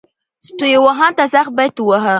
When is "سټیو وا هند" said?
0.45-1.13